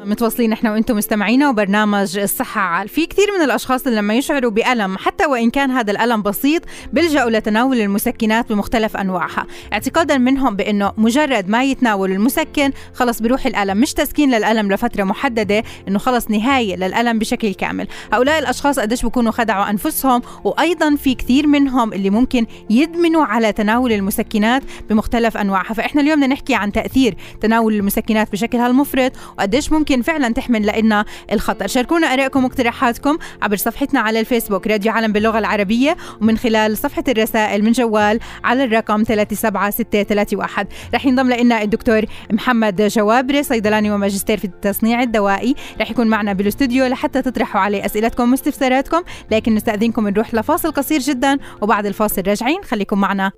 [0.09, 5.27] متواصلين إحنا وأنتم مستمعينا وبرنامج الصحة في كثير من الأشخاص اللي لما يشعروا بألم حتى
[5.27, 9.47] وإن كان هذا الألم بسيط بيلجأوا لتناول المسكنات بمختلف أنواعها.
[9.73, 13.77] اعتقادا منهم بأنه مجرد ما يتناولوا المسكن خلص بيروح الألم.
[13.79, 17.88] مش تسكين للألم لفترة محددة إنه خلص نهاية للألم بشكل كامل.
[18.12, 23.92] هؤلاء الأشخاص قديش بيكونوا خدعوا أنفسهم وأيضا في كثير منهم اللي ممكن يدمنوا على تناول
[23.92, 25.75] المسكنات بمختلف أنواعها.
[25.75, 30.81] فإحنا اليوم بدنا نحكي عن تأثير تناول المسكنات بشكلها المفرط وقديش ممكن ممكن فعلا تحمل
[30.81, 31.67] لنا الخطر.
[31.67, 37.65] شاركونا آرائكم واقتراحاتكم عبر صفحتنا على الفيسبوك راديو عالم باللغة العربية ومن خلال صفحة الرسائل
[37.65, 45.03] من جوال على الرقم 37631 رح ينضم لنا الدكتور محمد جوابري صيدلاني وماجستير في التصنيع
[45.03, 45.55] الدوائي.
[45.81, 51.39] رح يكون معنا بالاستوديو لحتى تطرحوا عليه أسئلتكم واستفساراتكم لكن نستأذنكم نروح لفاصل قصير جدا
[51.61, 53.33] وبعد الفاصل راجعين خليكم معنا.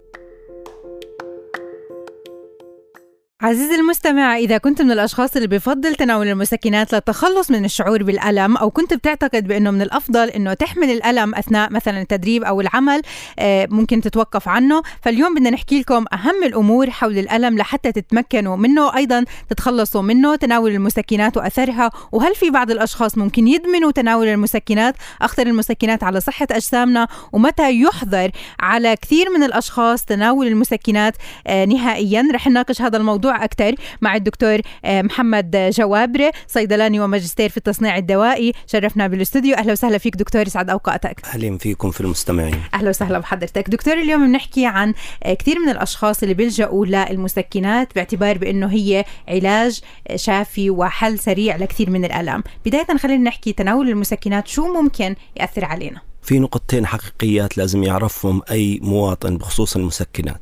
[3.42, 8.70] عزيزي المستمع إذا كنت من الأشخاص اللي بفضل تناول المسكنات للتخلص من الشعور بالألم أو
[8.70, 13.02] كنت بتعتقد بأنه من الأفضل أنه تحمل الألم أثناء مثلا التدريب أو العمل
[13.38, 14.82] آه، ممكن تتوقف عنه.
[15.02, 20.70] فاليوم بدنا نحكي لكم أهم الأمور حول الألم لحتى تتمكنوا منه أيضا تتخلصوا منه تناول
[20.70, 21.90] المسكنات وأثرها.
[22.12, 27.08] وهل في بعض الأشخاص ممكن يدمنوا تناول المسكنات؟ أخطر المسكنات على صحة أجسامنا.
[27.32, 33.44] ومتى يحظر على كثير من الأشخاص تناول المسكنات؟ آه، نهائيا رح نناقش هذا الموضوع الموضوع
[33.44, 38.52] أكثر مع الدكتور آه، محمد جوابرة صيدلاني وماجستير في التصنيع الدوائي.
[38.66, 39.54] شرفنا بالاستوديو.
[39.54, 41.24] أهلا وسهلا فيك دكتور يسعد أوقاتك.
[41.24, 42.60] أهلا فيكم في المستمعين.
[42.74, 43.70] أهلا وسهلا بحضرتك.
[43.70, 49.80] دكتور اليوم بنحكي عن آه، كثير من الأشخاص اللي بيلجأوا للمسكنات باعتبار بأنه هي علاج
[50.14, 52.42] شافي وحل سريع لكثير من الألم.
[52.66, 58.80] بداية خلينا نحكي تناول المسكنات شو ممكن يأثر علينا؟ في نقطتين حقيقيات لازم يعرفهم أي
[58.82, 60.40] مواطن بخصوص المسكنات.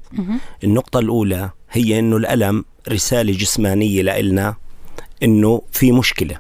[0.65, 4.55] النقطة الأولى هي أنه الألم رسالة جسمانية لإلنا
[5.23, 6.39] أنه في مشكلة.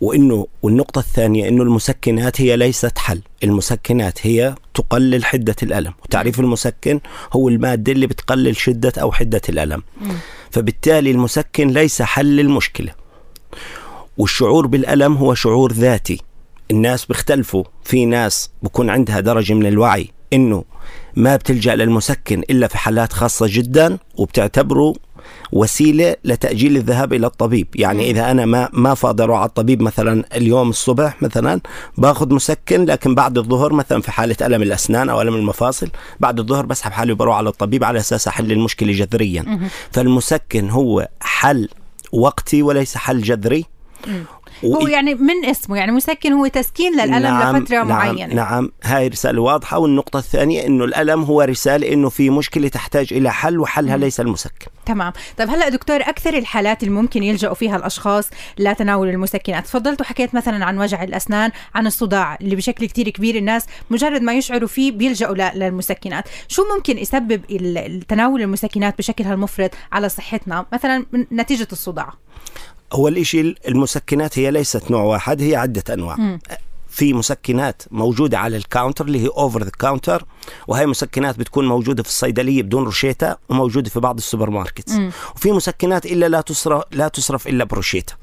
[0.00, 7.00] وإنه والنقطة الثانية إنه المسكنات هي ليست حل، المسكنات هي تقلل حدة الألم، وتعريف المسكن
[7.32, 9.82] هو المادة اللي بتقلل شدة أو حدة الألم.
[10.50, 12.92] فبالتالي المسكن ليس حل للمشكلة.
[14.18, 16.20] والشعور بالألم هو شعور ذاتي،
[16.70, 17.64] الناس بيختلفوا.
[17.84, 20.64] في ناس بكون عندها درجة من الوعي إنه
[21.16, 24.94] ما بتلجأ للمسكن إلا في حالات خاصة جدا وبتعتبره
[25.52, 27.66] وسيلة لتأجيل الذهاب إلى الطبيب.
[27.74, 31.60] يعني إذا أنا ما ما فاضي أروح على الطبيب مثلا اليوم الصبح مثلا
[31.98, 35.88] باخذ مسكن لكن بعد الظهر مثلا في حالة ألم الأسنان أو ألم المفاصل
[36.20, 39.60] بعد الظهر بسحب حالي وبروح على الطبيب على أساس أحل المشكلة جذريا.
[39.92, 41.68] فالمسكن هو حل
[42.12, 43.64] وقتي وليس حل جذري.
[44.64, 48.34] هو يعني من اسمه؟ يعني مسكن هو تسكين للألم نعم لفترة نعم معينة.
[48.34, 48.72] نعم.
[48.84, 53.58] هاي رسالة واضحة والنقطة الثانية إنه الألم هو رسالة إنه في مشكلة تحتاج إلى حل
[53.58, 54.00] وحلها م.
[54.00, 54.66] ليس المسكن.
[54.86, 55.12] تمام.
[55.38, 60.64] طيب هلا دكتور أكثر الحالات اللي ممكن يلجأوا فيها الأشخاص لتناول المسكنات؟ تفضلت وحكيت مثلا
[60.64, 65.34] عن وجع الأسنان عن الصداع اللي بشكل كتير كبير الناس مجرد ما يشعروا فيه بيلجأوا
[65.54, 66.24] للمسكنات.
[66.48, 67.40] شو ممكن يسبب
[68.08, 72.12] تناول المسكنات بشكلها المفرط على صحتنا؟ مثلا نتيجة الصداع.
[72.94, 76.16] أول شيء المسكنات هي ليست نوع واحد هي عدة أنواع.
[76.16, 76.38] م.
[76.88, 80.24] في مسكنات موجودة على ال counter اللي هي over the counter
[80.68, 84.90] وهي مسكنات بتكون موجودة في الصيدلية بدون روشيتا وموجودة في بعض السوبر ماركت
[85.36, 88.14] وفي مسكنات إلا لا تصرف لا تصرف إلا بروشيتا.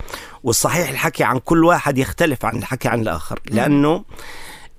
[0.44, 4.04] والصحيح الحكي عن كل واحد يختلف عن الحكي عن الآخر لأنه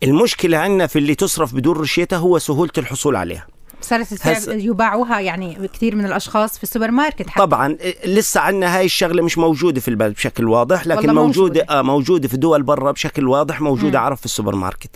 [0.03, 3.47] المشكلة عندنا في اللي تصرف بدون روشيتا هو سهولة الحصول عليها.
[3.81, 4.49] صارت هس...
[4.49, 7.41] يباعوها يعني كثير من الأشخاص في السوبر ماركت حتى.
[7.41, 11.67] طبعا لسه عندنا هاي الشغلة مش موجودة في البلد بشكل واضح لكن موجودة موجودة.
[11.71, 14.91] آه موجودة في دول برا بشكل واضح موجودة عرف في السوبر ماركت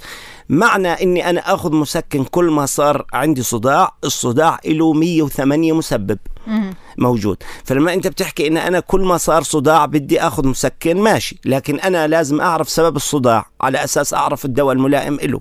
[0.48, 6.74] معنى إني أنا آخذ مسكن كل ما صار عندي صداع الصداع له 108 مسبب مم.
[6.98, 11.80] موجود فلما أنت بتحكي إن أنا كل ما صار صداع بدي آخذ مسكن ماشي لكن
[11.80, 15.40] أنا لازم أعرف سبب الصداع على أساس أعرف الدواء الملائم له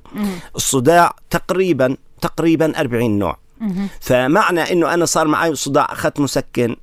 [0.55, 3.37] الصداع تقريبا تقريبا 40 نوع.
[3.99, 6.75] فمعنى إنه أنا صار معي صداع اخذت مسكن.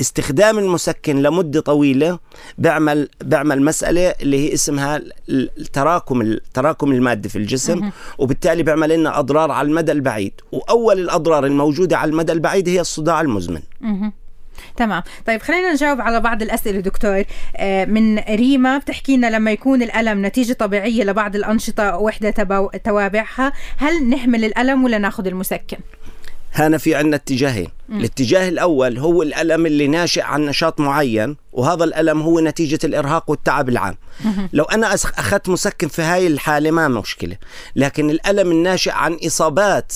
[0.00, 2.18] استخدام المسكن لمدة طويلة
[2.58, 7.90] بيعمل بيعمل مسألة اللي هي اسمها التراكم التراكم المادي في الجسم.
[8.18, 10.32] وبالتالي بيعمل لنا أضرار على المدى البعيد.
[10.52, 13.60] وأول الأضرار الموجودة على المدى البعيد هي الصداع المزمن.
[14.80, 15.02] تمام.
[15.26, 17.24] طيب خلينا نجاوب على بعض الأسئلة دكتور.
[17.56, 22.32] آه، من ريما بتحكي لنا لما يكون الألم نتيجة طبيعية لبعض الأنشطة وإحدى
[22.84, 25.76] توابعها هل نحمل الألم ولا ناخذ المسكن؟
[26.54, 27.68] هنا في عندنا اتجاهين.
[27.90, 33.68] الاتجاه الأول هو الألم اللي ناشئ عن نشاط معين وهذا الألم هو نتيجة الإرهاق والتعب
[33.68, 33.96] العام.
[34.52, 37.36] لو أنا أخذت مسكن في هاي الحالة ما مشكلة.
[37.76, 39.92] لكن الألم الناشئ عن إصابات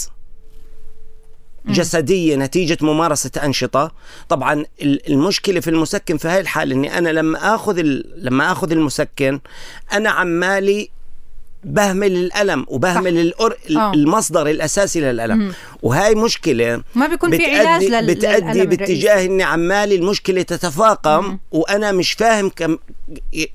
[1.67, 3.93] جسدية نتيجة ممارسة أنشطة.
[4.29, 7.81] طبعا المشكلة في المسكن في هاي الحالة إني أنا لما آخذ
[8.17, 9.41] لما آخذ المسكن
[9.93, 10.91] أنا عمالي
[11.65, 13.57] بهمل الالم وبهمل الأر...
[13.77, 13.93] آه.
[13.95, 15.53] المصدر الأساسي للألم مم.
[15.83, 18.15] وهي مشكلة ما بيكون في علاج لل...
[18.15, 21.39] بتأدي باتجاه اني عمالي المشكلة تتفاقم مم.
[21.53, 22.79] وأنا مش فاهم كم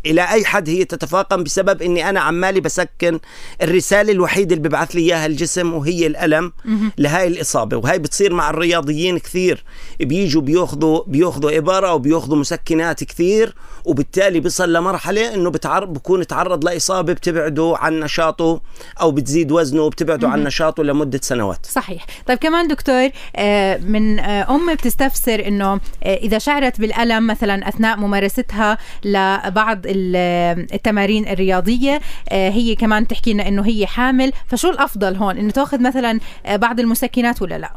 [0.06, 3.20] إلى أي حد هي تتفاقم بسبب إني أنا عمالي بسكن
[3.62, 6.92] الرسالة الوحيدة اللي ببعث لي إياها الجسم وهي الألم مم.
[6.98, 9.64] لهاي الإصابة وهي بتصير مع الرياضيين كثير
[10.00, 17.14] بيجوا بياخذوا بياخذوا ابره وبياخذوا مسكنات كثير وبالتالي بيصل لمرحلة إنه بتعرض بكون تعرض لإصابة
[17.14, 18.62] بتبعده عن نشاطه
[19.02, 21.66] أو بتزيد وزنه وبتبعده عن نشاطه لمدة سنوات.
[21.66, 22.06] صحيح.
[22.28, 27.98] طيب كمان دكتور آه، من آه، أم بتستفسر إنه آه، إذا شعرت بالألم مثلا أثناء
[27.98, 35.52] ممارستها لبعض التمارين الرياضية هي كمان تحكي لنا إنه هي حامل فشو الأفضل هون؟ إنه
[35.52, 37.74] تأخذ مثلا بعض المسكنات ولا لا؟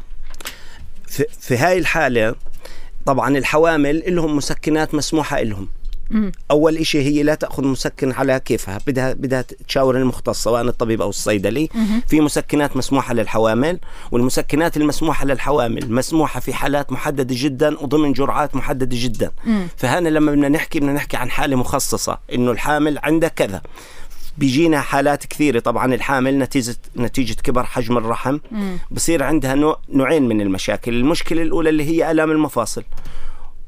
[1.07, 2.35] في, في هاي الحالة
[3.05, 5.67] طبعا الحوامل لهم مسكنات مسموحة لهم
[6.51, 8.79] أول إشي هي لا تأخذ مسكن على كيفها.
[8.87, 11.69] بدها بدها تشاور المختص سواء الطبيب أو الصيدلي.
[12.07, 13.79] في مسكنات مسموحة للحوامل
[14.11, 19.31] والمسكنات المسموحة للحوامل مسموحة في حالات محددة جدا وضمن جرعات محددة جدا.
[19.77, 23.61] فهنا لما بدنا نحكي بدنا نحكي عن حالة مخصصة إنه الحامل عندها كذا.
[24.37, 25.59] بيجينا حالات كثيرة.
[25.59, 28.37] طبعا الحامل نتيجه نتيجة كبر حجم الرحم.
[28.91, 30.93] بصير عندها نوع نوعين من المشاكل.
[30.93, 32.83] المشكلة الأولى اللي هي آلام المفاصل.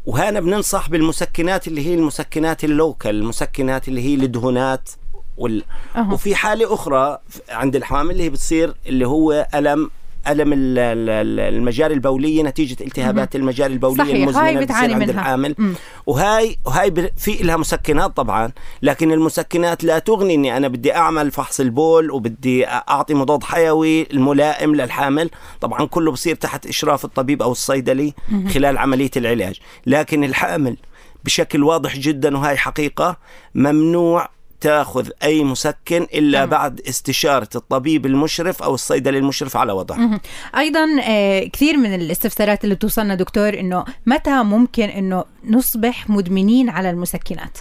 [0.05, 4.89] وهنا بننصح بالمسكنات اللي هي المسكنات اللوكال المسكنات اللي هي الدهونات
[5.37, 5.63] وال...
[5.95, 6.13] أه.
[6.13, 9.89] وفي حالة أخرى عند الحامل اللي هي بتصير اللي هو ألم
[10.27, 14.15] ألم المجاري البولية نتيجة التهابات المجاري البولية صحيح.
[14.15, 15.13] المزمنة هاي بتعاني عند منها.
[15.21, 15.73] الحامل مم.
[16.05, 21.59] وهاي وهاي في لها مسكنات طبعا لكن المسكنات لا تغني إني أنا بدي أعمل فحص
[21.59, 25.29] البول وبدي أعطي مضاد حيوي الملائم للحامل
[25.61, 28.47] طبعا كله بصير تحت إشراف الطبيب أو الصيدلي مم.
[28.47, 30.77] خلال عملية العلاج لكن الحامل
[31.23, 33.17] بشكل واضح جدا وهي حقيقة
[33.55, 34.29] ممنوع
[34.65, 36.51] تاخذ أي مسكن إلا مم.
[36.51, 40.19] بعد استشارة الطبيب المشرف أو الصيدلي المشرف على وضعه.
[40.57, 46.89] أيضا آه، كثير من الاستفسارات اللي توصلنا دكتور إنه متى ممكن إنه نصبح مدمنين على
[46.89, 47.57] المسكنات؟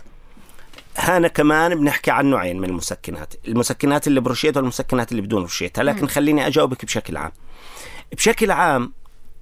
[0.97, 6.09] هنا كمان بنحكي عن نوعين من المسكنات، المسكنات اللي بروشيتها والمسكنات اللي بدون روشيتها، لكن.
[6.09, 7.33] خليني أجاوبك بشكل عام.
[8.13, 8.93] بشكل عام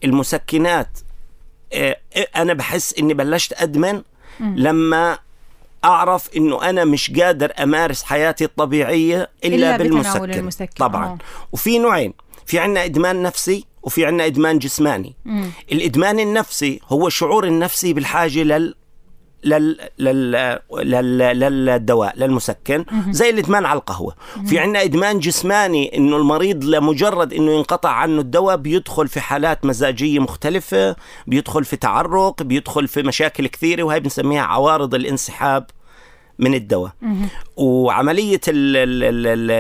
[0.05, 0.99] المسكنات
[1.73, 1.97] آه،
[2.37, 4.03] أنا بحس إني بلشت أدمن.
[4.41, 5.19] لما
[5.85, 10.67] أعرف إنه أنا مش قادر أمارس حياتي الطبيعية إلا, إلا بالمسكن المسكن.
[10.79, 11.19] طبعا أوه.
[11.53, 12.15] وفي نوعين
[12.47, 15.51] في عنا إدمان نفسي وفي عنا إدمان جسماني مم.
[15.73, 18.75] الإدمان النفسي هو الشعور النفسي بالحاجة لل
[19.45, 19.79] لل...
[19.99, 20.59] لل...
[20.73, 21.39] لل...
[21.67, 24.15] للدواء للمسكن زي الادمان على القهوة.
[24.47, 30.19] في عندنا إدمان جسماني إنه المريض لمجرد إنه ينقطع عنه الدواء بيدخل في حالات مزاجية
[30.19, 35.67] مختلفة بيدخل في تعرق بيدخل في مشاكل كثيرة وهي بنسميها عوارض الانسحاب
[36.39, 36.93] من الدواء.
[37.57, 39.51] وعملية ال ال ال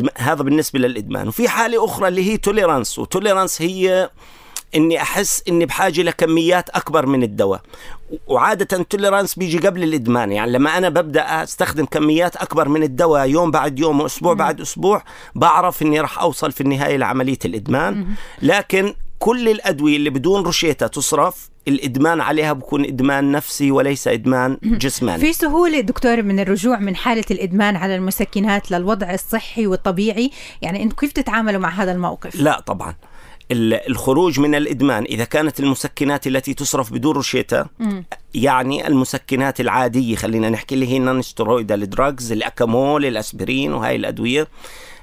[0.00, 1.28] ال هذا بالنسبة للإدمان.
[1.28, 4.10] وفي حالة أخرى اللي هي tolerance و tolerance هي
[4.74, 7.60] إني أحس إني بحاجة لكميات أكبر من الدواء.
[8.26, 13.50] وعادة التوليرانس بيجي قبل الإدمان يعني لما أنا ببدأ أستخدم كميات أكبر من الدواء يوم
[13.50, 15.02] بعد يوم وأسبوع بعد أسبوع
[15.34, 18.06] بعرف أني راح أوصل في النهاية لعملية الإدمان.
[18.42, 25.20] لكن كل الأدوية اللي بدون روشيتا تصرف الإدمان عليها بكون إدمان نفسي وليس إدمان جسماني.
[25.20, 30.30] في سهولة دكتور من الرجوع من حالة الإدمان على المسكنات للوضع الصحي والطبيعي؟
[30.62, 32.94] يعني أنتم كيف تتعاملوا مع هذا الموقف؟ لا طبعا.
[33.52, 37.66] الخروج من الإدمان إذا كانت المسكنات التي تصرف بدون روشيتا
[38.34, 44.48] يعني المسكنات العادية خلينا نحكي اللي هي ال non-steroidal drugs الأكامول الأسبرين وهاي الأدوية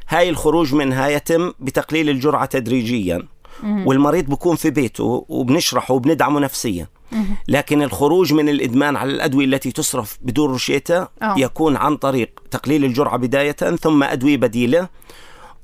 [0.10, 3.24] هاي الخروج منها يتم بتقليل الجرعة تدريجيا.
[3.64, 6.88] والمريض بكون في بيته وبنشرحه وبندعمه نفسيا.
[7.48, 11.40] لكن الخروج من الإدمان على الأدوية التي تصرف بدون روشيتا أوه.
[11.40, 14.90] يكون عن طريق تقليل الجرعة بداية ثم أدوية بديلة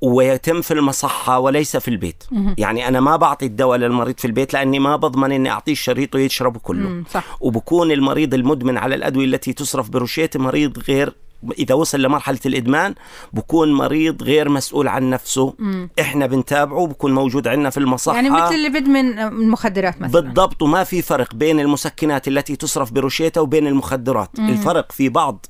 [0.06, 2.24] ويتم في المصحة وليس في البيت.
[2.58, 6.60] يعني أنا ما بعطي الدواء للمريض في البيت لأني ما بضمن أني أعطيه الشريط ويشربه
[6.60, 7.04] كله.
[7.12, 7.38] صح.
[7.42, 11.14] وبكون المريض المدمن على الأدوية التي تصرف بروشيتا مريض غير
[11.60, 12.96] إذا وصل لمرحلة الإدمان
[13.34, 15.54] بكون مريض غير مسؤول عن نفسه.
[15.60, 15.90] مم.
[16.00, 18.16] إحنا بنتابعه بكون موجود عندنا في المصحة.
[18.16, 20.22] يعني مثل اللي بدمن المخدرات مثلا.
[20.22, 20.62] بالضبط.
[20.62, 24.40] وما في فرق بين المسكنات التي تصرف بروشيتا وبين المخدرات.
[24.40, 24.50] مم.
[24.50, 25.46] الفرق في بعض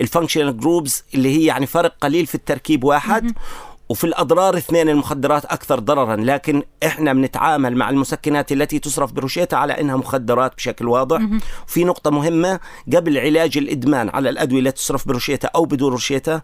[0.00, 3.24] ال functional groups اللي هي يعني فرق قليل في التركيب واحد.
[3.24, 3.34] مم.
[3.88, 9.80] وفي الأضرار اثنين المخدرات أكثر ضررا لكن إحنا بنتعامل مع المسكنات التي تصرف بروشيتا على
[9.80, 11.20] إنها مخدرات بشكل واضح.
[11.68, 12.60] وفي نقطة مهمة
[12.94, 16.40] قبل علاج الإدمان على الأدوية التي تصرف بروشيتا أو بدون روشيتا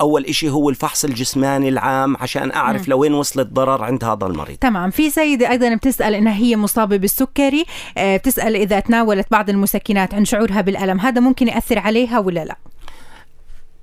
[0.00, 4.56] أول إشي هو الفحص الجسماني العام عشان أعرف لوين وصل الضرر عند هذا المريض.
[4.56, 4.90] تمام.
[4.90, 7.64] في سيدة أيضا بتسأل إنها هي مصابة بالسكري
[7.98, 12.56] آه، بتسأل إذا تناولت بعض المسكنات عن شعورها بالألم هذا ممكن يأثر عليها ولا لا؟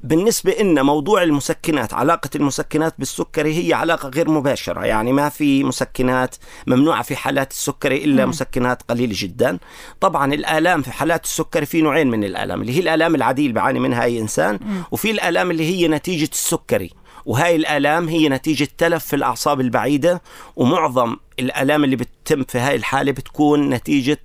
[0.03, 6.35] بالنسبة إن موضوع المسكنات علاقة المسكنات بالسكري هي علاقة غير مباشرة يعني ما في مسكنات
[6.67, 8.29] ممنوعة في حالات السكري إلا م.
[8.29, 9.57] مسكنات قليلة جدا
[9.99, 13.79] طبعا الآلام في حالات السكري في نوعين من الآلام اللي هي الآلام العادية اللي بيعاني
[13.79, 14.81] منها أي إنسان م.
[14.91, 16.89] وفي الآلام اللي هي نتيجة السكري
[17.25, 20.21] وهاي الآلام هي نتيجة تلف في الأعصاب البعيدة
[20.55, 24.19] ومعظم الآلام اللي بتتم في هاي الحالة بتكون نتيجة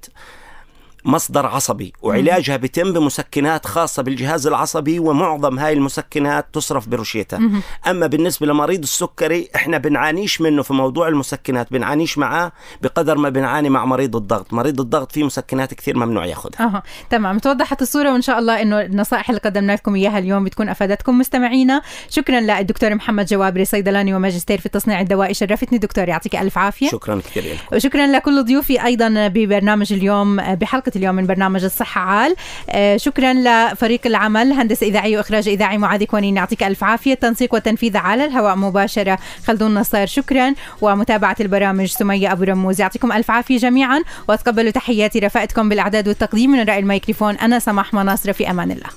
[1.07, 7.51] مصدر عصبي وعلاجها بيتم بمسكنات خاصة بالجهاز العصبي ومعظم هاي المسكنات تصرف بروشيتا
[7.87, 12.53] أما بالنسبة لمريض السكري إحنا بنعانيش منه في موضوع المسكنات بنعانيش معاه
[12.83, 14.53] بقدر ما بنعاني مع مريض الضغط.
[14.53, 16.83] مريض الضغط فيه مسكنات كثير ممنوع ياخذها أه.
[17.11, 17.39] تمام.
[17.39, 21.19] توضحت الصورة وإن شاء الله إنه النصائح اللي قدمنا لكم إياها اليوم بتكون أفادتكم.
[21.19, 25.33] مستمعينا شكرا للدكتور محمد جوابري صيدلاني وماجستير في تصنيع الدواء.
[25.33, 26.89] شرفتني دكتور يعطيك ألف عافية.
[26.89, 27.77] شكرا كثير لكم.
[27.77, 32.37] وشكرا لكل ضيوفي أيضا ببرنامج اليوم بحلقة اليوم من برنامج الصحة عال.
[32.71, 37.15] آه، شكرا لفريق العمل هندسة إذاعية وإخراج إذاعي معاذ كونين يعطيك ألف عافية.
[37.15, 40.55] تنسيق وتنفيذ على الهواء مباشرة خلدون نصير شكرا.
[40.81, 44.03] ومتابعة البرامج سمية أبو رموز يعطيكم ألف عافية جميعا.
[44.29, 47.37] وتقبلوا تحياتي رفقتكم بالإعداد والتقديم من رأي الميكروفون.
[47.37, 48.97] أنا سماح مناصر في أمان الله.